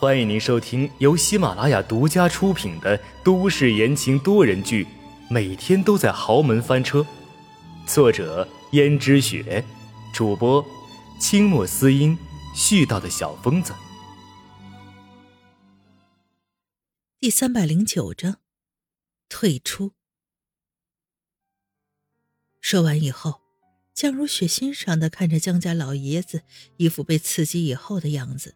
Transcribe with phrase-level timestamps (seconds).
[0.00, 4.84] 欢迎您收听由喜马拉雅独家出品的都市言情多人剧
[5.28, 7.00] 《每天都在豪门翻车》，
[7.84, 9.64] 作者：胭脂雪，
[10.14, 10.64] 主播：
[11.20, 12.16] 清墨思音，
[12.54, 13.74] 絮叨的小疯子。
[17.18, 18.36] 第三百零九章，
[19.28, 19.94] 退出。
[22.60, 23.40] 说完以后。
[23.92, 26.44] 江如雪欣赏的看着江家老爷子
[26.76, 28.54] 一副被刺激以后的样子，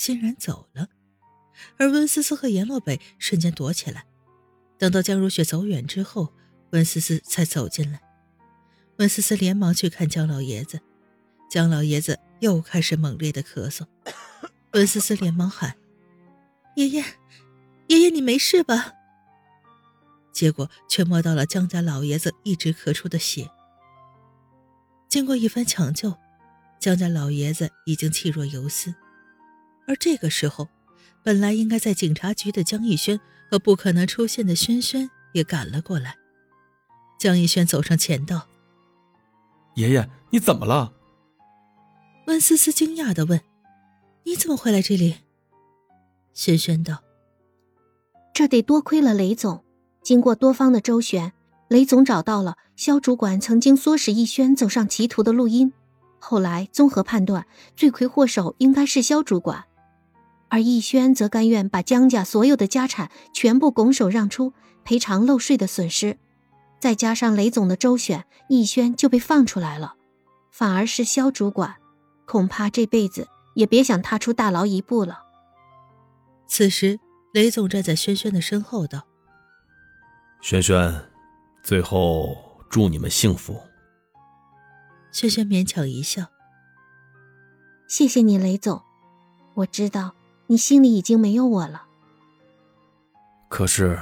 [0.00, 0.88] 欣然走了。
[1.76, 4.06] 而温思思和阎洛北瞬间躲起来。
[4.78, 6.32] 等到江如雪走远之后，
[6.70, 8.00] 温思思才走进来。
[8.96, 10.80] 温思思连忙去看江老爷子，
[11.50, 13.84] 江老爷子又开始猛烈的咳嗽。
[14.72, 15.76] 温思思连忙喊
[16.76, 17.04] ：“爷爷，
[17.88, 18.94] 爷爷，你没事吧？”
[20.32, 23.50] 结果却摸到了江家老爷子一直咳出的血。
[25.10, 26.16] 经过一番抢救，
[26.80, 28.94] 江家老爷子已经气若游丝。
[29.90, 30.68] 而这个时候，
[31.24, 33.18] 本来应该在警察局的江逸轩
[33.50, 36.16] 和不可能出现的轩轩也赶了过来。
[37.18, 38.46] 江逸轩走上前道
[39.74, 40.92] ：“爷爷，你怎么了？”
[42.28, 43.40] 温思思惊讶的问
[44.22, 45.16] ：“你怎么会来这里？”
[46.34, 47.02] 轩轩道
[48.32, 49.64] ：“这得多亏了雷总，
[50.04, 51.32] 经过多方的周旋。”
[51.66, 55.72] 雷总找到了肖主管曾经唆使逸轩走上歧途的录音，
[56.20, 59.64] 后来综合判断，罪魁祸首应该是肖主管，
[60.50, 64.52] 而逸轩则甘愿把江家所有的家产全部拱手让出，
[64.84, 66.18] 赔偿漏税的损失，
[66.80, 69.94] 再加上雷总的周旋，逸轩就被放出来了。
[70.50, 71.76] 反而是肖主管，
[72.26, 75.22] 恐怕这辈子也别想踏出大牢一步了。
[76.46, 76.98] 此时，
[77.32, 79.06] 雷总站在轩轩的身后道
[80.42, 81.06] ：“轩轩。”
[81.62, 82.36] 最后，
[82.68, 83.60] 祝你们幸福。
[85.12, 86.24] 轩轩勉强一笑
[87.86, 88.82] ：“谢谢你，雷总。
[89.54, 90.14] 我知道
[90.50, 91.84] 你心里已经没有我了。
[93.48, 93.96] 可是，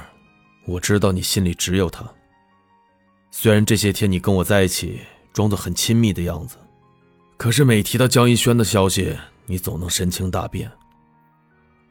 [0.65, 2.03] 我知道你心里只有他。
[3.29, 4.99] 虽然这些天你跟我在一起，
[5.31, 6.57] 装作很亲密的样子，
[7.37, 9.15] 可是每提到江一轩的消息，
[9.45, 10.71] 你总能神情大变。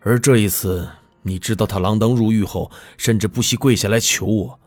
[0.00, 0.88] 而这一次，
[1.22, 4.58] 你知道他锒铛入狱后，甚至不惜跪下来求我。”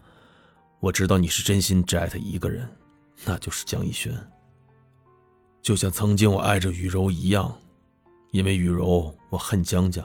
[0.79, 2.65] 我知道你是真心只爱他一个人，
[3.25, 4.17] 那就是江逸轩。
[5.61, 7.53] 就像曾经我爱着雨柔一样，
[8.31, 10.03] 因为雨柔，我恨江家，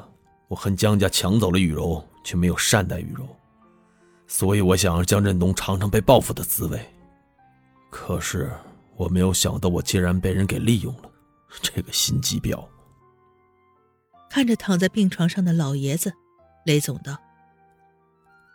[0.48, 3.26] 我恨江家抢走了雨柔，却没有善待雨柔，
[4.26, 6.80] 所以我想让江振东尝尝被报复的滋味。
[7.90, 8.52] 可是
[8.96, 11.10] 我没有想到，我竟然被人给利用了，
[11.62, 12.62] 这个心机婊！
[14.28, 16.12] 看着躺在病床上的老爷子，
[16.64, 17.16] 雷总道：“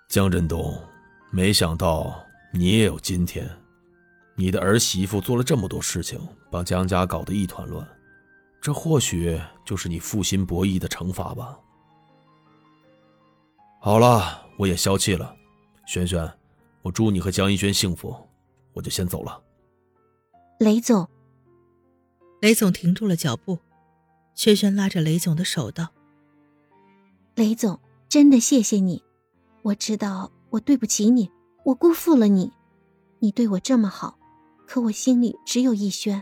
[0.10, 0.78] 江振东。”
[1.34, 2.22] 没想到
[2.52, 3.50] 你也有今天，
[4.36, 6.20] 你的儿媳妇做了这么多事情，
[6.52, 7.88] 把江家搞得一团乱，
[8.62, 11.60] 这或许就是你负心薄义的惩罚吧。
[13.80, 15.36] 好了，我也消气了，
[15.88, 16.32] 轩轩，
[16.84, 18.16] 我祝你和江一轩幸福，
[18.74, 19.42] 我就先走了。
[20.60, 21.10] 雷总，
[22.40, 23.58] 雷总停住了脚步，
[24.36, 25.90] 轩轩拉着雷总的手道
[27.34, 29.04] ：“雷总，真的谢谢你，
[29.64, 31.32] 我知道。”我对不起你，
[31.64, 32.52] 我辜负了你。
[33.20, 34.20] 你对我这么好，
[34.68, 36.22] 可我心里只有逸轩，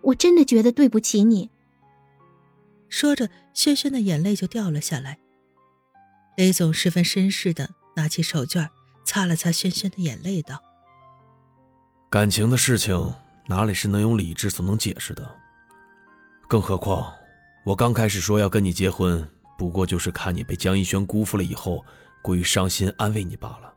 [0.00, 1.48] 我真的觉得对不起你。
[2.92, 5.18] 说着，轩轩的眼泪就掉了下来。
[6.36, 8.68] 雷总十分绅士的拿起手绢
[9.02, 10.62] 擦了擦轩轩的眼泪，道
[12.10, 13.14] ：“感情的事情
[13.46, 15.26] 哪里是能用理智所能解释的？
[16.46, 17.10] 更何况，
[17.64, 19.26] 我刚开始说要跟你结婚，
[19.56, 21.82] 不过就是看你被江逸轩辜负了以后。”
[22.22, 23.74] 过于伤心，安慰你罢了。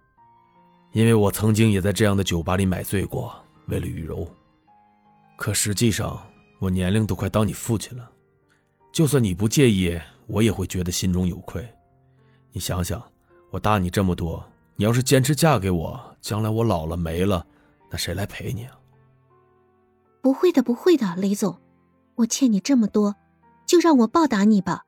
[0.92, 3.34] 因为我曾经也在这样的酒吧里买醉过，
[3.70, 4.30] 为了雨柔。
[5.36, 6.22] 可实际上，
[6.60, 8.08] 我年龄都快当你父亲了，
[8.96, 11.68] 就算你不介意，我也会觉得心中有愧。
[12.54, 13.04] 你想想，
[13.52, 14.42] 我大你这么多，
[14.78, 17.46] 你要是坚持嫁给我，将来我老了没了，
[17.92, 18.80] 那谁来陪你啊？
[20.22, 21.60] 不会的，不会的，雷总，
[22.16, 23.18] 我欠你这么多，
[23.66, 24.86] 就让我报答你吧，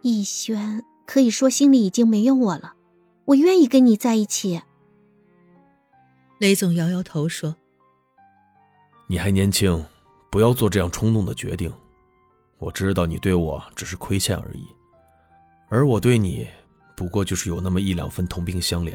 [0.00, 0.82] 逸轩。
[1.04, 2.72] 可以说心里已经没有我了，
[3.26, 4.62] 我愿意跟你在一起。
[6.38, 7.56] 雷总摇摇头说
[9.08, 9.84] ：“你还年轻，
[10.30, 11.70] 不要做这样冲动的决定。
[12.60, 14.64] 我知道你对我只是亏欠而已，
[15.68, 16.46] 而我对你
[16.94, 18.94] 不过就是有那么一两分同病相怜。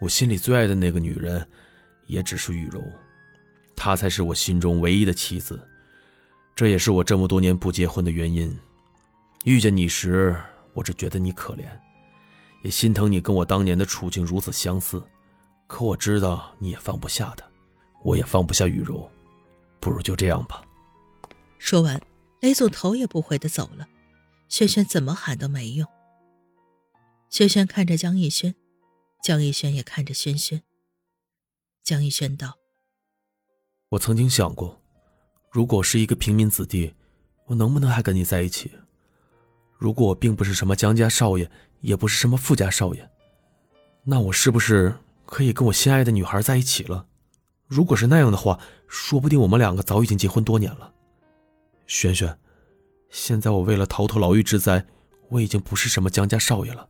[0.00, 1.46] 我心里最爱的那个女人，
[2.06, 2.82] 也只是雨柔，
[3.76, 5.60] 她才是我心中唯一的妻子。
[6.56, 8.58] 这也是我这么多年不结婚的原因。
[9.44, 10.36] 遇见你时。”
[10.74, 11.66] 我只觉得你可怜，
[12.62, 15.02] 也心疼你跟我当年的处境如此相似，
[15.66, 17.44] 可我知道你也放不下她，
[18.02, 19.06] 我也放不下雨柔，
[19.80, 20.62] 不如就这样吧。
[21.58, 22.00] 说完，
[22.42, 23.88] 雷总头也不回的走了。
[24.48, 25.88] 轩轩怎么喊都没用。
[27.30, 28.56] 轩轩看着江逸轩，
[29.22, 30.60] 江逸轩也看着轩轩。
[31.84, 32.58] 江逸轩道
[33.90, 34.82] ：“我曾经想过，
[35.52, 36.92] 如果是一个平民子弟，
[37.46, 38.72] 我能不能还跟你在一起？
[39.78, 41.48] 如果我并不是什么江家少爷，
[41.80, 43.08] 也不是什么富家少爷，
[44.02, 47.06] 那我是不是可以跟我心爱的女孩在一起了？
[47.68, 48.58] 如果是那样的话，
[48.88, 50.92] 说不定我们两个早已经结婚多年了。
[51.86, 52.38] 轩轩，
[53.10, 54.86] 现在我为了逃脱牢狱之灾，
[55.28, 56.88] 我已经不是什么江家少爷了。”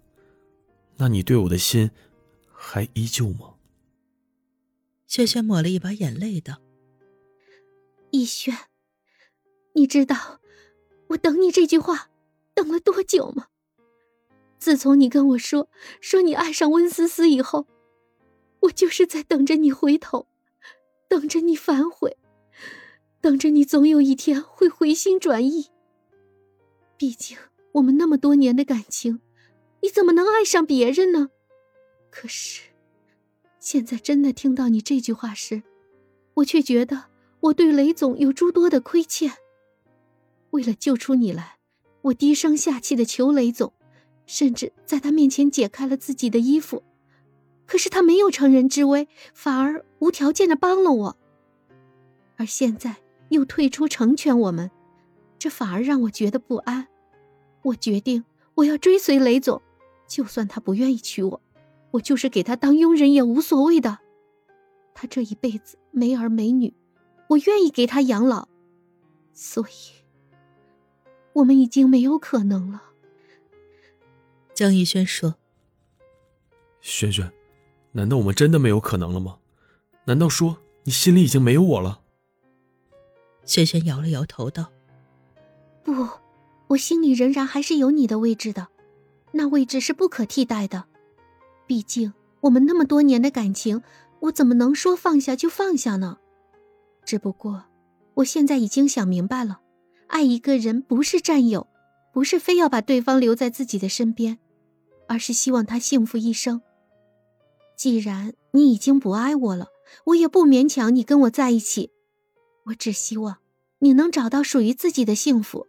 [0.99, 1.91] 那你对我的心
[2.53, 3.55] 还依旧吗？
[5.07, 6.61] 轩轩抹了一把眼泪道
[8.13, 8.57] ：“逸轩，
[9.75, 10.41] 你知道
[11.09, 12.11] 我等你这句话
[12.55, 13.49] 等了多久吗？
[14.59, 15.69] 自从你跟我说
[16.01, 17.67] 说你爱上温思思以后，
[18.61, 20.29] 我就是在等着你回头，
[21.09, 22.17] 等着你反悔，
[23.23, 25.71] 等着你总有一天会回心转意。
[26.99, 27.39] 毕竟
[27.73, 29.21] 我们那么多年的感情。”
[29.85, 31.31] 你怎么能爱上别人呢？
[32.09, 32.71] 可是，
[33.59, 35.65] 现在真的听到你这句话时，
[36.35, 37.07] 我却觉得
[37.41, 39.33] 我对雷总有诸多的亏欠。
[40.51, 41.59] 为了救出你来，
[42.03, 43.73] 我低声下气的求雷总，
[44.25, 46.85] 甚至在他面前解开了自己的衣服。
[47.67, 51.17] 可是他没有乘人之危，反而无条件的帮了我。
[52.37, 52.99] 而现在
[53.33, 54.71] 又退出成全我们，
[55.39, 56.87] 这反而让我觉得不安。
[57.63, 58.25] 我决定，
[58.55, 59.61] 我要追随雷总。
[60.07, 61.41] 就算他不愿意娶我，
[61.93, 63.99] 我就是给他当佣人也无所谓的。
[64.95, 66.75] 他这一辈子没儿没女，
[67.29, 68.47] 我愿意给他养老。
[69.33, 70.05] 所以，
[71.33, 72.83] 我们已经没有可能了。
[74.53, 75.37] 江逸轩说
[76.83, 77.33] ：“轩轩，
[77.93, 79.39] 难道我们真的没有可能了吗？
[80.05, 82.01] 难道说你心里已经没有我了？”
[83.45, 84.71] 轩轩摇了摇头道
[85.83, 86.09] ：“不，
[86.69, 88.69] 我心里仍然还是有你的位置的。”
[89.35, 90.85] 那位置是不可替代的，
[91.67, 92.13] 毕竟
[92.43, 93.83] 我们那么多年的感情，
[94.21, 96.19] 我怎么能说放下就放下呢？
[97.07, 97.65] 只不过，
[98.15, 99.61] 我现在已经想明白了，
[100.09, 101.67] 爱一个人不是占有，
[102.13, 104.39] 不是非要把对方留在自己的身边，
[105.09, 106.61] 而是希望他幸福一生。
[107.75, 109.69] 既然你已经不爱我了，
[110.05, 111.91] 我也不勉强你跟我在一起，
[112.67, 113.39] 我只希望
[113.81, 115.67] 你能找到属于自己的幸福。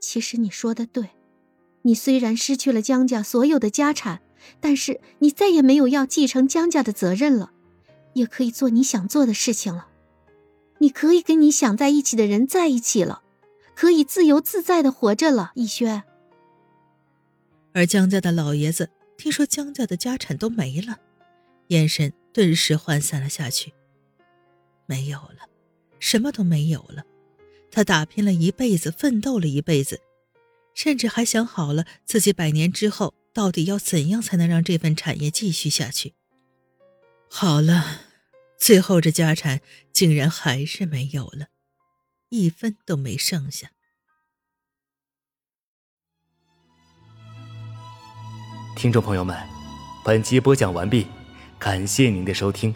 [0.00, 1.10] 其实你说的对。
[1.82, 4.20] 你虽然失去了江家所有的家产，
[4.58, 7.52] 但是你再也没有要继承江家的责任了，
[8.14, 9.86] 也可以做你想做的事情了。
[10.78, 13.22] 你可以跟你想在一起的人在一起了，
[13.76, 16.02] 可以自由自在的活着了，逸轩。
[17.72, 20.98] 而江家的老爷子听说江家的家产都没了，
[21.68, 23.72] 眼神顿时涣散了下去。
[24.86, 25.48] 没有了，
[25.98, 27.04] 什么都没有了。
[27.70, 30.00] 他打拼了一辈子，奋斗了一辈子。
[30.74, 36.12] 甚至还想好了，自己百年之后到底要怎样才能让这份产业继续下去。
[37.30, 38.02] 好了，
[38.58, 41.46] 最后这家产竟然还是没有了，
[42.28, 43.70] 一分都没剩下。
[48.76, 49.34] 听众朋友们，
[50.04, 51.06] 本集播讲完毕，
[51.58, 52.74] 感谢您的收听。